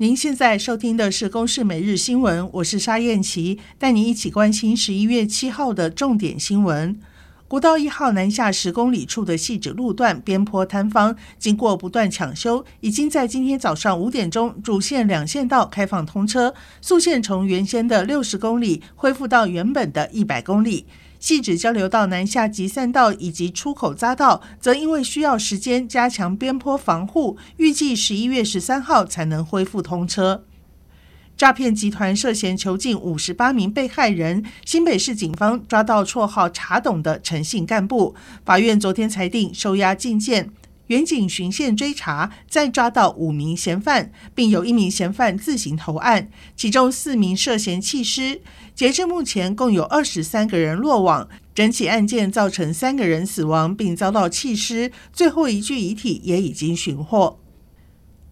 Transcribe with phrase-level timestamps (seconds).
[0.00, 6.98] 您现在收听的是《公视每日新闻》，我是沙燕琪，带您一起关心十一月七号的重点新闻。
[7.46, 20.86] 国道一号南下十公里处的细致路段边坡坍方，经过不断抢修，已经在今天早上五点钟主线两线道开放通车，速线从原先的六十公里恢复到原本的一百公里。
[21.20, 30.44] 细致交流道南下集散道以及出口匝道，则因为需要时间加强边坡防护，预计十一月十三号才能恢复通车。
[31.36, 38.14] 诈骗集团涉嫌囚禁五十八名被害人，新北市警方抓到绰号“茶董”的诚信干部，
[38.44, 40.50] 法院昨天裁定收押禁见。
[40.90, 48.40] 远警巡线追查，再抓到五名嫌犯，并有一名嫌犯自行投案，其中四名涉嫌弃尸。
[48.74, 57.38] 截至目前，共有二十三个人落网，整起案件造成三个人死亡，并遭到弃尸，最后一具遗体也已经寻获。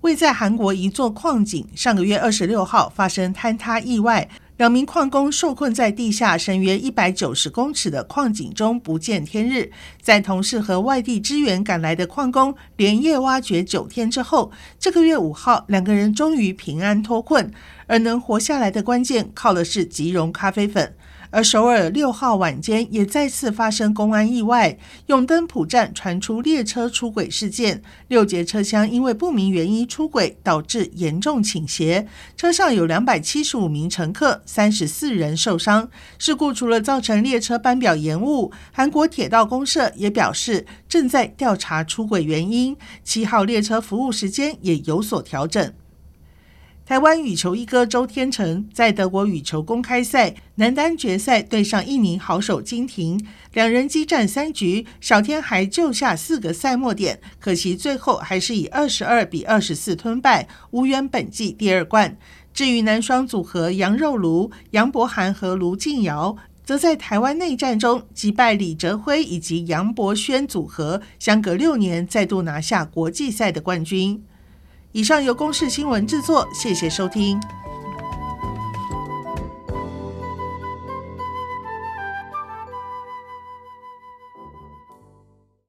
[0.00, 4.28] 位在韩国一座矿井，上个月二十六号发生坍塌意外。
[4.58, 9.70] 两名矿工受困在地下深约一百九十公尺的矿井中不见天日，
[10.02, 17.52] 在同事和外地支援赶来的矿工连夜挖掘九天之后，这个月五号，两个人终于平安脱困。
[17.86, 20.94] 而能活下来的关键，靠的是即溶咖啡粉。
[21.30, 32.06] 而首尔六号晚间也再次发生公安意外，永登浦站传出列车出轨事件，六节车厢因为不明原因出轨，导致严重倾斜，
[32.36, 35.90] 车上有两百七十五名乘客，三十四人受伤。
[36.18, 45.72] 事故除了造成列车班表延误，韩国铁道公社也表示正在调查出轨原因，七号列车服务时间也有所调整。
[46.88, 53.22] 台湾羽球一哥周天成在德国羽球公开赛男单决赛对上印尼好手金廷，
[53.52, 62.16] 两人激战三局，小天还救下四个赛末点，可惜最后还是以二十二比二十四吞败，无缘本季第二冠。
[62.54, 74.24] 至于男双组合杨肉炉、杨博涵和卢静瑶，则在台湾内战中击败李哲辉以及杨博轩组合，相隔六年再度拿下国际赛的冠军。
[74.92, 77.38] 以上由公视新闻制作，谢谢收听。